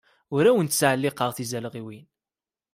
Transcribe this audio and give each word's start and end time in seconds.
Ur 0.35 0.43
awent-ttɛelliqeɣ 0.49 1.29
tizalɣiwin. 1.33 2.05